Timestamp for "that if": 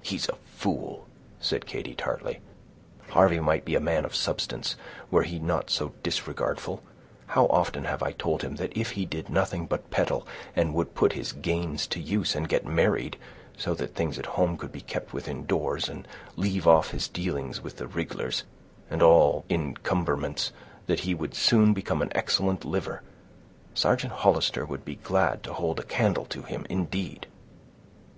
8.56-8.92